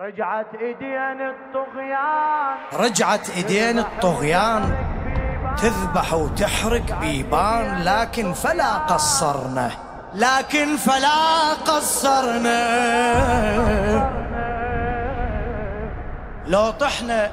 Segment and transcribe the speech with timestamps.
[0.00, 2.56] رجعت إيدين الطغيان.
[2.72, 4.74] رجعت إيدين الطغيان.
[5.56, 9.70] تذبح وتحرق بيبان لكن فلا قصرنا.
[10.14, 12.60] لكن فلا قصرنا.
[16.46, 17.30] لو طحنا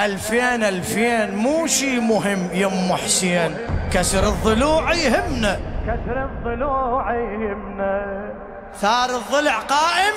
[0.00, 3.56] ألفين ألفين مو شي مهم يم حسين.
[3.92, 5.60] كسر الضلوع يهمنا.
[5.86, 8.28] كسر الضلوع يهمنا.
[8.74, 10.14] ثار الضلع قائم.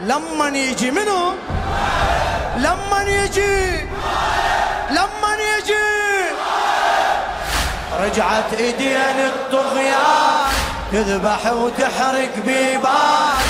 [0.00, 1.34] لما يجي منو؟
[2.56, 3.86] لما يجي؟
[4.90, 5.74] لما يجي؟
[8.00, 10.52] رجعت ايدين الطغيان
[10.92, 13.47] تذبح وتحرق بيبان.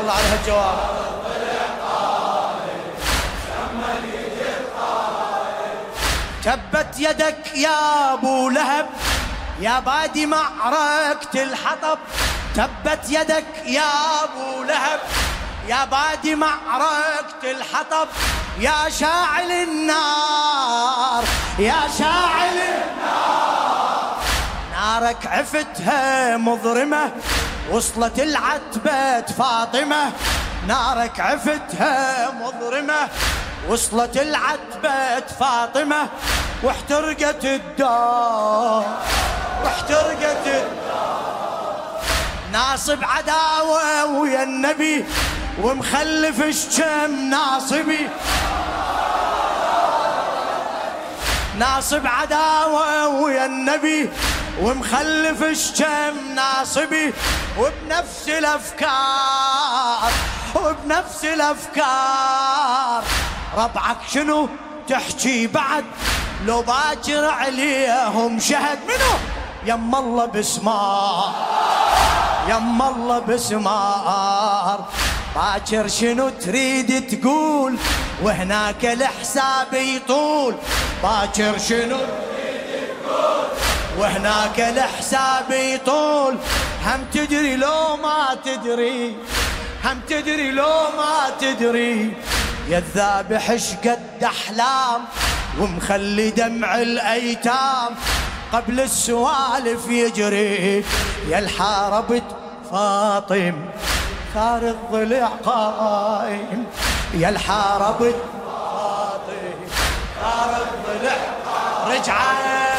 [0.00, 0.78] الله على هالجواب
[6.44, 8.86] تبت يدك يا أبو لهب
[9.60, 11.98] يا بادي معركة الحطب.
[12.56, 13.92] تبت يدك يا
[14.24, 15.00] أبو لهب
[15.68, 18.08] يا بادي معركة الحطب.
[18.58, 21.24] يا شاعل النار
[21.58, 24.16] يا شاعل النار.
[24.72, 27.10] نارك عفتها مظرمة
[27.70, 30.12] وصلت العتبة فاطمة
[30.66, 33.08] نارك عفتها مظرمة
[33.68, 36.08] وصلت العتبة فاطمة
[36.62, 38.84] واحترقت الدار
[39.64, 42.00] واحترقت الدار.
[42.52, 45.04] ناصب عداوة ويا النبي
[45.62, 48.08] ومخلف الشم ناصبي.
[51.58, 54.10] ناصب عداوة ويا النبي
[54.60, 57.12] ومخلف الشم ناصبي
[57.58, 60.12] وبنفس الأفكار
[60.54, 63.04] وبنفس الأفكار.
[63.56, 64.48] ربعك شنو
[64.88, 65.84] تحكي بعد؟
[66.46, 68.78] لو باكر عليهم شهد.
[68.88, 69.18] منو؟
[69.66, 71.34] يم الله بسمار
[72.48, 74.84] يم الله بسمار.
[75.36, 77.78] باكر شنو تريد تقول؟
[78.22, 80.54] وهناك الحساب يطول.
[81.02, 81.98] باكر شنو
[84.00, 86.36] وهناك الحساب يطول.
[86.86, 89.16] هم تدري لو ما تدري
[89.84, 90.66] هم تدري لو
[90.96, 92.16] ما تدري.
[92.68, 93.50] يا الذابح
[93.84, 95.00] قد أحلام
[95.60, 97.94] ومخلي دمع الأيتام.
[98.52, 100.84] قبل السوالف يجري
[101.28, 102.24] يا الحاربت
[102.70, 103.54] فاطم.
[104.34, 106.66] ثار الضلع قائم
[107.14, 108.16] يا الحاربت
[108.46, 109.58] فاطم.
[110.20, 111.16] ثار الضلع
[111.86, 112.69] رجعت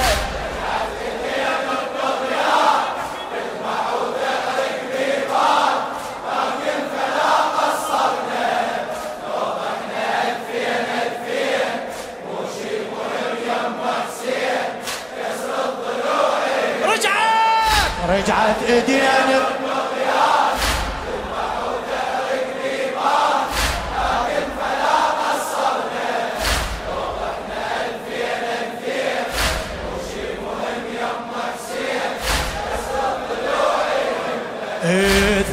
[18.51, 19.11] رجعت إيدينا.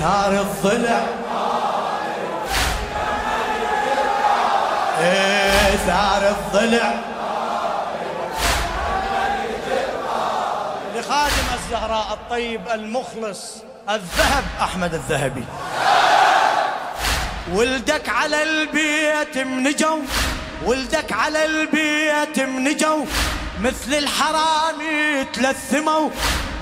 [0.00, 1.00] ثار الضلع.
[5.86, 7.07] ثار الضلع.
[12.10, 13.54] الطيب المخلص
[13.90, 15.44] الذهب أحمد الذهبي.
[17.52, 19.98] ولدك على البيت منجو
[20.64, 23.04] ولدك على البيت منجو
[23.60, 26.10] مثل الحرامي تلثموا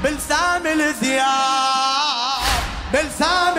[0.05, 1.27] بلسام الذياب
[2.93, 3.55] بلسام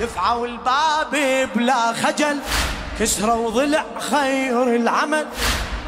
[0.00, 1.10] دفعوا الباب
[1.54, 2.38] بلا خجل
[3.00, 5.26] كسروا ضلع خير العمل.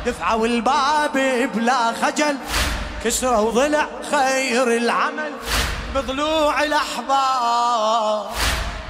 [0.06, 1.12] دفعوا الباب
[1.54, 2.36] بلا خجل
[3.04, 5.32] كسروا ضلع خير العمل
[5.94, 8.26] بضلوع الأحباب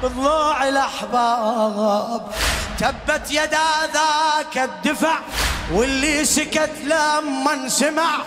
[0.02, 2.32] بضلوع الأحباب.
[2.78, 5.18] تبت يدا ذاك الدفع
[5.72, 8.18] واللي سكت لما سمع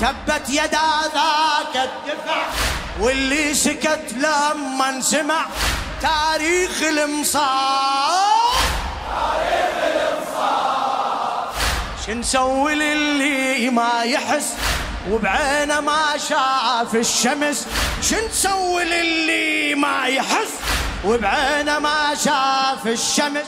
[0.00, 2.42] تبت يدا ذاك الدفع
[3.00, 5.46] واللي سكت لما سمع
[6.02, 8.54] تاريخ المصاب
[9.08, 11.46] تاريخ المصاب
[12.06, 14.54] شنسوي للي ما يحس؟
[15.10, 17.66] وبعينه ما شاف الشمس
[18.02, 20.52] شنسوي للي ما يحس؟
[21.04, 23.46] وبعينه ما شاف الشمس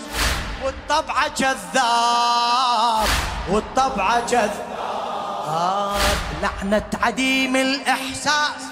[0.64, 3.08] والطبعة كذاب
[3.50, 6.00] والطبعة كذاب
[6.42, 8.62] لعنة عديم الإحساس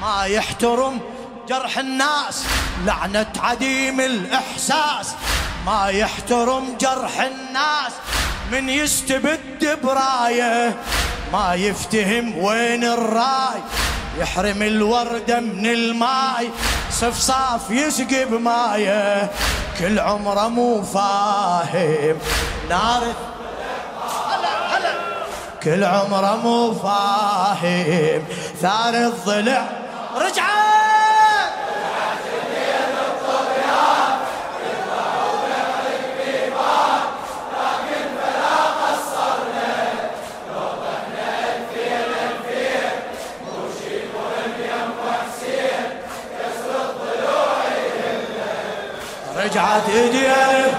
[0.00, 1.00] ما يحترم
[1.48, 2.44] جرح الناس.
[2.86, 5.14] لعنة عديم الإحساس
[5.66, 7.92] ما يحترم جرح الناس.
[8.52, 10.76] من يستبد برايه
[11.32, 13.60] ما يفتهم وين الراي.
[14.18, 16.50] يحرم الوردة من الماي
[16.90, 19.30] صفصاف يسقي بمايه.
[19.78, 22.16] كل عمره مو فاهم.
[22.70, 23.02] نار.
[25.62, 28.24] كل عمره مو فاهم.
[28.60, 29.68] ثار الضلع.
[30.16, 30.71] رجعت
[49.72, 50.71] رجعت ايدي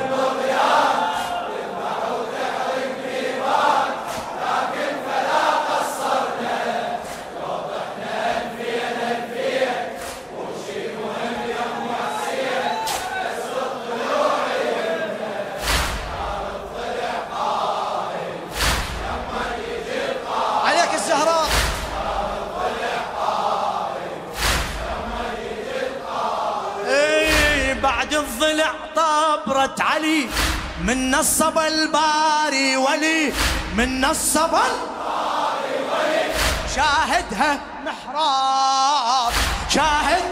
[30.93, 33.33] من نصب الباري ولي
[33.75, 36.33] من نصب الباري ولي.
[36.75, 39.33] شاهدها محراب
[39.69, 40.23] شاهد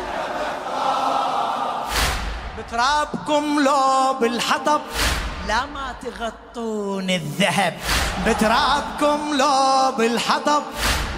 [2.58, 4.82] بترابكم لو بالحطب
[5.48, 7.78] لا ما تغطون الذهب.
[8.28, 10.64] بترابكم لو بالحطب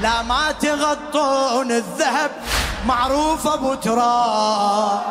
[0.02, 2.32] لا ما تغطون الذهب.
[2.86, 5.04] معروف أبو تراب.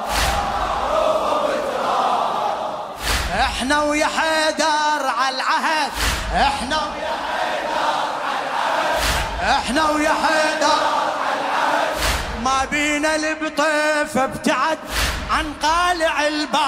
[3.62, 5.90] إحنا ويا حيدر على العهد.
[6.34, 9.58] إحنا ويا حيدر على العهد.
[9.58, 10.82] إحنا ويا حيدر
[11.22, 11.96] على العهد.
[12.44, 14.78] ما بينا البطيف ابتعد
[15.30, 16.58] عن قالع الباب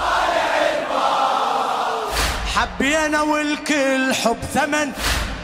[0.00, 2.12] قالع الباب.
[2.56, 4.92] حبينا والكل حب ثمن.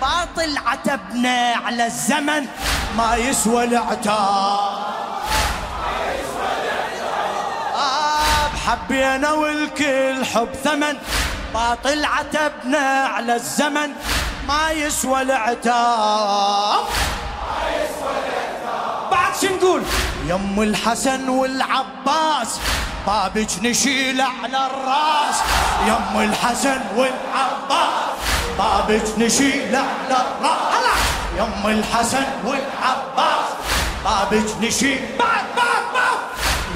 [0.01, 2.47] باطل عتبنا على الزمن.
[2.97, 4.76] ما يسوى العتاب.
[8.67, 10.97] حبينا والكل حب ثمن.
[11.55, 13.91] باطل عتبنا على الزمن.
[14.49, 16.85] ما يسوى العتاب.
[19.11, 19.83] بعد شو نقول؟
[20.27, 22.61] يم الحسن والعباس.
[23.07, 25.39] بابك نشيل على الراس.
[25.87, 28.17] يم الحسن والعباس.
[28.59, 30.99] بابك نشيل على الراس.
[31.39, 33.49] يم الحسن والعباس.
[34.05, 35.01] بابك نشيل.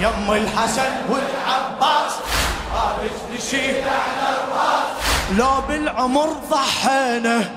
[0.00, 2.12] يم الحسن والعباس.
[2.74, 4.88] رابط نشيل على الراس
[5.38, 7.50] لو بالعمر ضحينا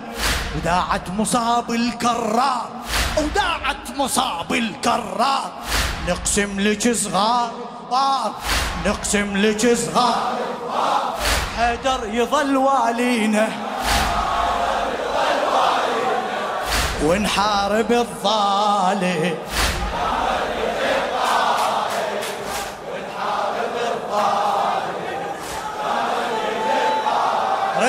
[0.55, 2.69] وداعت مصاب الكرار
[3.17, 5.51] وداعت مصاب الكرار
[6.07, 7.51] نقسم لك صغار
[7.89, 8.31] كبار
[8.85, 10.33] نقسم لك صغار
[11.57, 13.47] حيدر يظل والينا.
[17.03, 19.37] ونحارب الظالم.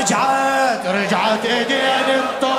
[0.05, 2.54] رجعت رجعت ايدين الطغيان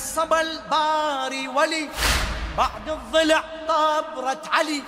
[0.00, 1.88] نصب الباري ولي.
[2.58, 4.82] بعد الضلع طبرت علي.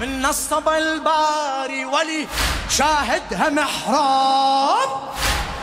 [0.00, 2.28] من نصب الباري ولي.
[2.68, 4.90] شاهدها محراب.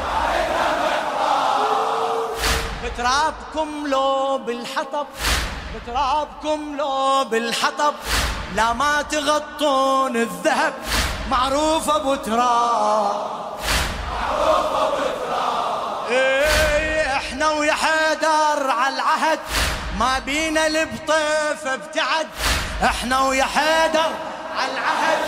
[0.02, 2.30] شاهدها محراب
[2.84, 5.08] بترابكم لو بالحطب
[5.76, 7.94] بترابكم لو بالحطب
[8.56, 10.74] لا ما تغطون الذهب.
[11.32, 13.50] معروف أبو تراب.
[14.12, 14.89] معروف
[17.50, 19.40] ويا حيدر على العهد
[20.00, 22.28] ما بينا البطيف ابتعد.
[22.84, 24.12] إحنا ويا حيدر
[24.58, 25.20] على العهد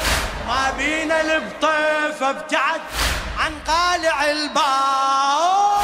[0.48, 2.82] ما بينا البطيف ابتعد.
[3.40, 5.82] عن قالع الباب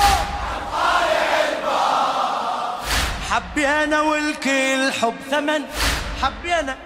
[0.53, 2.79] عن قالع الباب
[3.31, 5.65] حبينا والكل حب ثمن.
[6.23, 6.77] حبينا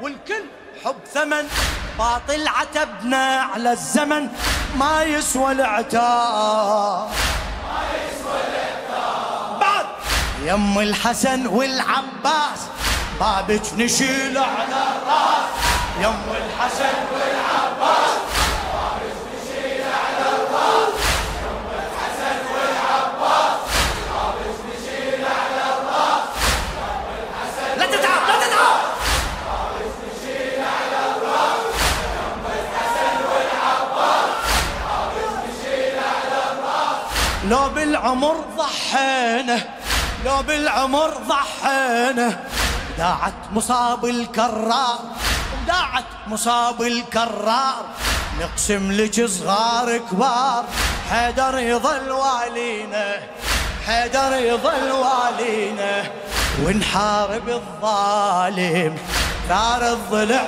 [0.00, 0.44] والكل
[0.84, 1.48] حب ثمن.
[1.98, 4.28] باطل عتبنا على الزمن
[4.76, 7.10] ما يسوى العتاب.
[10.44, 12.60] يم الحسن والعباس
[13.20, 15.50] بابك نشيل على الراس
[16.00, 18.12] يم الحسن والعباس
[18.72, 20.94] بابك نشيل على الراس
[21.42, 23.60] يم الحسن والعباس
[24.10, 26.28] بابك نشيل على الراس
[26.76, 28.80] يم الحسن لا تتعب لا تتعب.
[29.46, 31.60] بابك نشيل على الراس
[32.16, 34.30] يم الحسن والعباس
[34.84, 36.98] بابك نشيل على الراس
[37.48, 39.79] لو بالعمر ضحينا
[40.30, 42.44] لو بالعمر ضحينا.
[42.98, 44.98] داعت مصاب الكرار.
[45.66, 47.84] داعت مصاب الكرار.
[48.40, 50.64] نقسم لك صغار كبار.
[51.10, 53.16] حيدر يظل والينا.
[53.86, 56.10] حيدر يظل والينا.
[56.64, 58.98] ونحارب الظالم.
[59.48, 60.44] ثار الضلع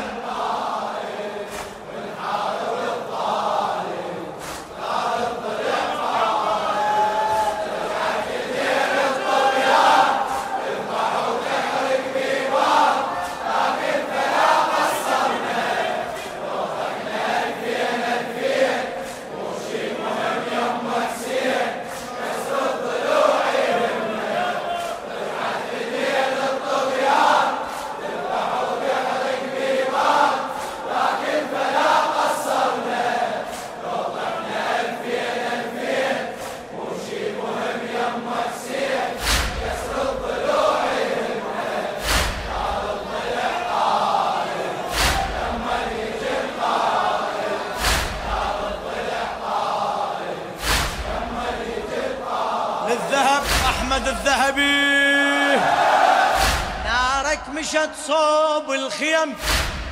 [57.82, 59.34] مشت صوب الخيم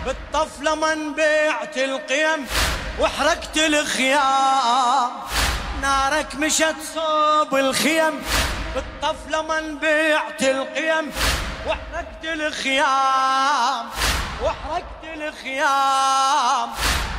[0.07, 2.47] بالطفلة من بيعت القيم
[3.01, 5.11] وحرقت الخيام.
[5.83, 8.23] نارك مشت صوب الخيم
[8.75, 11.13] بالطفلة من بيعت القيم
[11.67, 13.87] وحرقت الخيام.
[14.45, 16.69] وحرقت الخيام.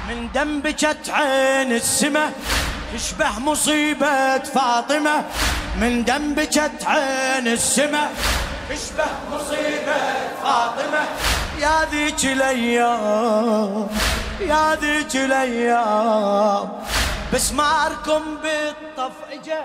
[0.09, 2.31] من دم بكت عين السمه
[2.93, 5.25] تشبه مصيبة فاطمة.
[5.75, 8.09] من دم بكت عين السمة
[8.69, 9.80] تشبه مصيبة
[11.71, 13.87] يا ذيك الأيام
[14.39, 16.69] يا ذيك الأيام.
[17.33, 19.61] بسماركم بالطف اجا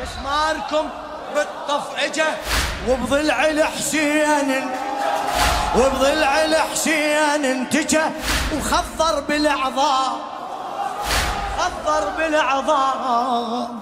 [0.00, 0.88] بسماركم
[1.34, 2.30] بالطف اجا
[2.88, 4.70] وبضلع الحسين
[5.76, 8.04] وبضلع الحسين انتجى
[8.56, 10.12] وخضر بالعظام
[11.58, 13.80] خضر بالعظام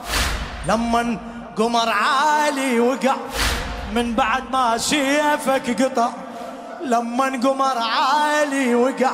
[0.68, 1.18] لما
[1.56, 3.16] قمر عالي وقع
[3.92, 6.08] من بعد ما سيفك قطع.
[6.86, 9.12] لما قمر عالي وقع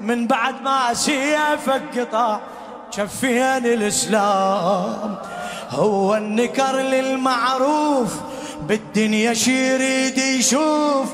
[0.00, 2.40] من بعد ما سيفك قطع
[2.90, 5.16] شفين الإسلام
[5.70, 8.14] هو النكر للمعروف
[8.60, 11.06] بالدنيا شي يريد يشوف.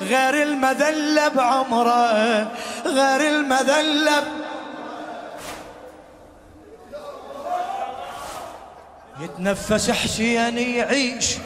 [0.00, 2.48] غير المذلة بعمره
[2.86, 4.22] غير المذلة
[9.20, 11.36] يتنفس حسين يعيش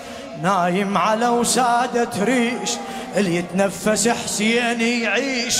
[0.43, 2.71] نايم على وسادة ريش.
[3.17, 5.59] اللي يتنفس حسين يعيش؟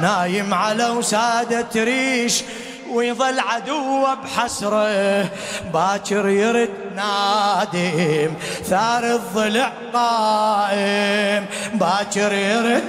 [0.00, 2.42] نايم على وسادة ريش
[2.90, 5.28] ويظل عدوه بحسره.
[5.74, 11.46] باكر يرد نادم ثار الضلع قائم.
[11.74, 12.84] باكر يرد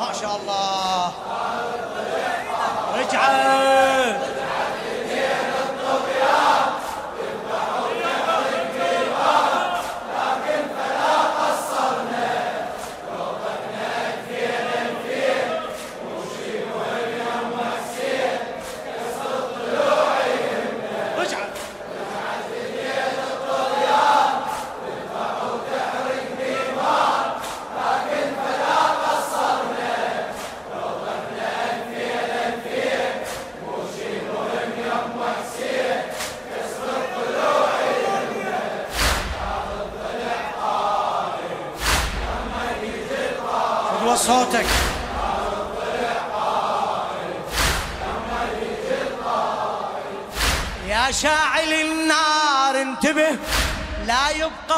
[0.00, 1.12] ما شاء الله.
[2.98, 4.19] رجعت.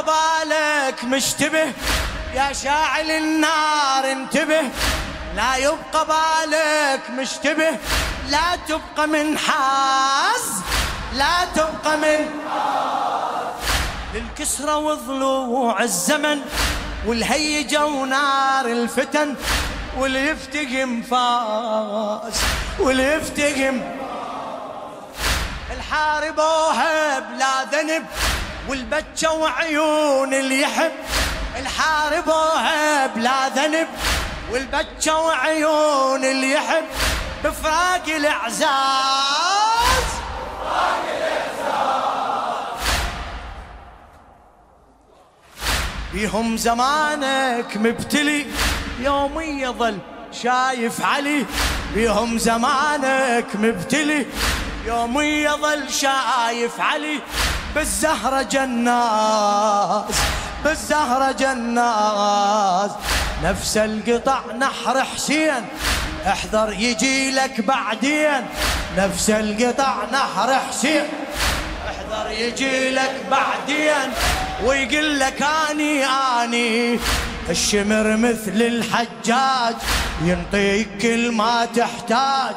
[0.01, 1.73] بالك مشتبه.
[2.35, 4.63] يا شاعل النار انتبه.
[5.37, 7.79] لا يبقى بالك مشتبه.
[8.29, 10.63] لا تبقى من حاز.
[11.15, 12.41] لا تبقى من
[14.15, 16.41] للكسرة وضلوع الزمن.
[17.07, 19.35] والهيجة ونار الفتن.
[19.99, 20.37] واللي
[21.03, 22.41] فاز.
[22.79, 23.81] واللي يفتقم
[25.71, 28.07] الحاربوها بلا ذنب.
[28.69, 30.93] والبتة وعيون اللي يحب
[31.59, 33.89] الحاربوها بلا ذنب.
[34.53, 36.85] والبتة وعيون اللي يحب
[37.45, 38.69] بفراق الإعزاز.
[46.13, 48.47] بيهم زمانك مبتلي
[49.01, 49.99] يوم يظل
[50.43, 51.47] شايف علي.
[51.95, 54.27] بيهم زمانك مبتلي
[54.87, 57.21] يوم يظل شايف علي.
[57.75, 60.03] بالزهرة جناز
[60.65, 62.91] بالزهرة جناز.
[63.45, 65.65] نفس القطع نحر حسين
[66.27, 68.47] احذر يجي لك بعدين.
[68.99, 71.05] نفس القطع نحر حسين
[71.89, 74.13] احذر يجي لك بعدين.
[74.65, 76.99] ويقول لك أني أني
[77.51, 79.75] الشمر مثل الحجاج
[80.23, 82.55] ينطيك كل ما تحتاج.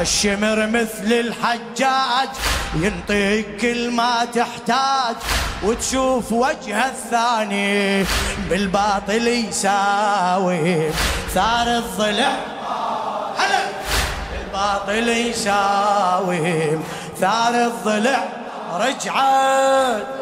[0.00, 2.28] الشمر مثل الحجاج
[2.74, 5.16] ينطيك كل ما تحتاج
[5.62, 8.04] وتشوف وجه الثاني
[8.50, 10.90] بالباطل يساوي.
[11.34, 12.36] ثار الضلع
[13.38, 13.64] هلا!
[14.32, 16.78] بالباطل يساوي.
[17.20, 18.24] ثار الضلع
[18.72, 20.21] رجعت!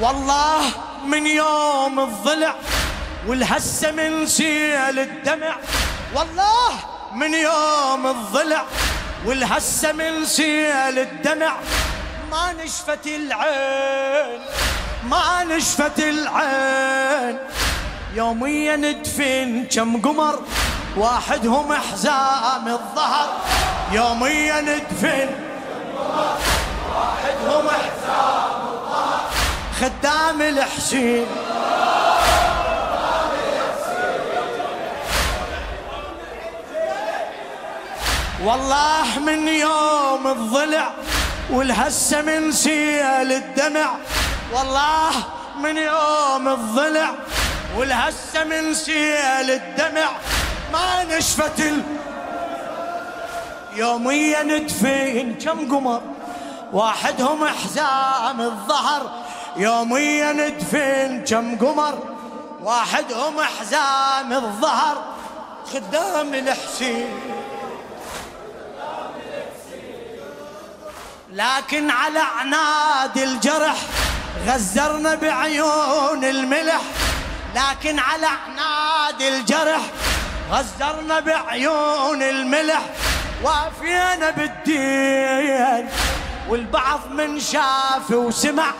[0.00, 0.62] والله
[1.06, 2.54] من يوم الضلع
[3.26, 5.56] والهسة من سيل الدمع.
[6.14, 6.72] والله
[7.14, 8.64] من يوم الضلع
[9.26, 11.56] والهسة من سيل الدمع.
[12.30, 14.40] ما نشفت العين
[15.10, 17.38] ما نشفت العين.
[18.14, 20.38] يوميا ندفن كم قمر
[20.96, 23.28] واحدهم حزام الظهر
[23.92, 25.28] يوميا ندفن.
[26.94, 28.62] واحدهم حزام
[29.80, 31.26] خدام الحسين.
[38.44, 40.90] والله من يوم الضلع
[41.50, 43.90] والهسه من سيل الدمع.
[44.52, 45.12] والله
[45.62, 47.10] من يوم الضلع
[47.76, 50.08] والهسه من سيل الدمع.
[50.72, 51.82] ما نشفت ال...
[53.76, 56.02] يوميا ندفين كم قمر
[56.72, 59.10] واحدهم حزام الظهر.
[59.56, 61.98] يوميا ندفن كم قمر
[62.62, 65.04] واحدهم حزام الظهر.
[65.72, 67.20] خدام الحسين
[71.32, 73.76] لكن على عناد الجرح
[74.46, 76.82] غزرنا بعيون الملح.
[77.54, 79.80] لكن على عناد الجرح
[80.52, 82.82] غزرنا بعيون الملح
[83.42, 85.88] وافينا بالدين
[86.48, 88.70] والبعض من شاف وسمع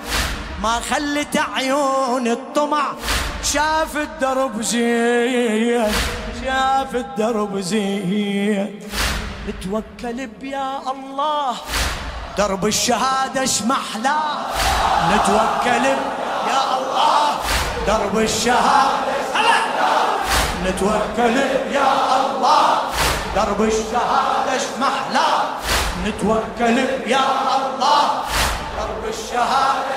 [0.62, 2.92] ما خلت عيون الطمع.
[3.52, 5.92] شاف الدرب زين
[6.44, 8.80] شاف الدرب زين.
[9.48, 11.56] نتوكل بيا الله
[12.38, 14.18] درب الشهادة اشمحلا
[15.14, 15.84] نتوكل
[16.48, 17.38] يا الله
[17.86, 19.12] درب الشهادة
[20.66, 21.36] نتوكل
[21.72, 22.78] يا الله.
[23.36, 25.28] درب الشهادة اشمحلا
[26.06, 27.24] نتوكل يا
[27.56, 28.04] الله.
[28.78, 29.92] درب الشهادة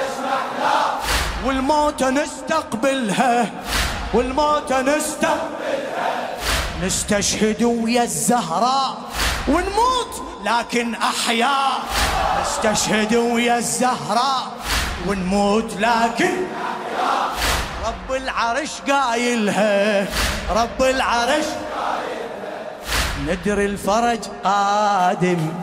[1.46, 3.52] والموت نستقبلها.
[4.14, 6.12] والموت نستقبلها.
[6.84, 8.98] نستشهد ويا الزهراء
[9.48, 10.14] ونموت
[10.46, 11.80] لكن أحياء
[12.42, 14.44] نستشهد ويا الزهراء
[15.08, 16.36] ونموت لكن
[16.70, 17.30] أحياء
[17.88, 20.08] رب العرش قايلها.
[20.50, 21.46] رب العرش.
[23.28, 25.54] ندري الفرج قادم.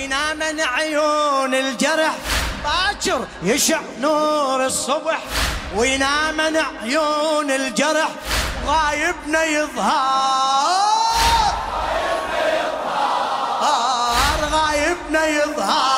[0.00, 2.14] وينام عيون الجرح.
[2.64, 5.18] باكر يشع نور الصبح
[5.76, 8.08] وينام عيون الجرح.
[8.66, 10.70] غايبنا يظهر.
[14.52, 15.90] غايبنا يظهر.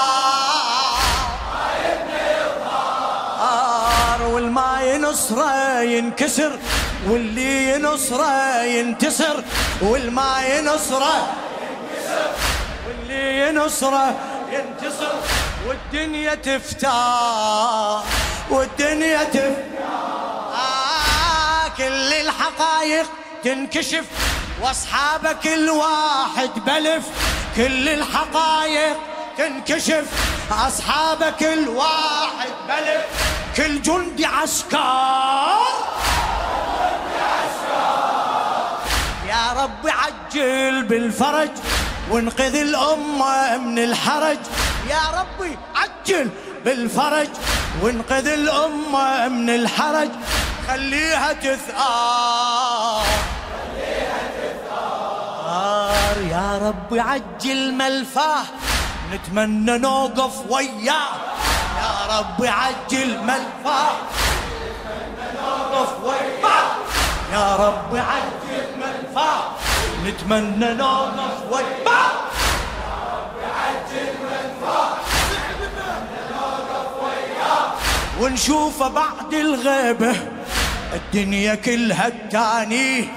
[4.33, 6.59] والما ينصره ينكسر
[7.09, 9.43] واللي ينصره ينتصر
[9.83, 11.42] والما ينصره
[12.99, 14.15] واللي ينصره
[14.51, 15.13] ينتصر
[15.67, 18.03] والدنيا تفتح
[18.51, 19.83] والدنيا تفتح.
[20.55, 23.07] آه كل الحقائق
[23.45, 24.05] تنكشف
[24.63, 27.05] وأصحابك الواحد بلف.
[27.57, 28.97] كل الحقائق
[29.39, 30.05] تنكشف
[30.51, 33.05] اصحابك الواحد بلف.
[33.57, 34.79] كل جندي عسكر.
[39.29, 41.51] يا رب عجل بالفرج.
[42.11, 44.39] وانقذ الأمة من الحرج.
[44.91, 46.31] يا ربي عجل
[46.65, 47.29] بالفرج.
[47.83, 50.11] وانقذ الأمة من الحرج.
[50.69, 53.07] خليها تثار.
[56.31, 58.45] يا رب عجل ملفاه
[59.13, 61.09] نتمنى نوقف وياه.
[61.83, 63.93] يا رب عجل ملفاه
[64.89, 66.71] نتمنى نوقف وياه.
[67.33, 69.43] يا رب عجل ملفاه
[70.07, 72.13] نتمنى نوقف وياه
[78.21, 80.17] ونشوفه بعد الغيبة
[80.93, 83.09] الدنيا كلها التاني.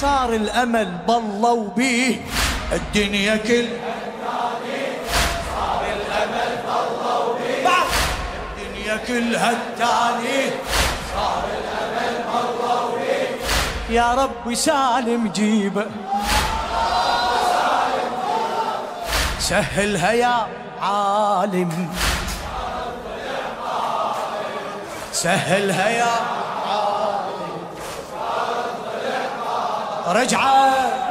[0.00, 2.20] صار الأمل بالله وبيه.
[2.72, 4.82] الدنيا كلها التاني
[5.54, 7.72] صار الأمل بالله وبيه
[8.46, 10.50] الدنيا كلها التاني.
[11.14, 13.30] صار الأمل بالله وبيه.
[13.90, 15.86] يا رب سالم جيبه.
[19.42, 20.46] سهلها يا
[20.82, 21.90] عالم.
[25.12, 26.12] سهلها يا
[26.66, 27.32] عالم.
[30.06, 31.01] رجعت.